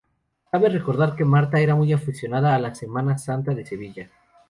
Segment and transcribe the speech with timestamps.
[0.51, 4.09] Cabe recordar que Marta era muy aficionada a la Semana Santa de Sevilla.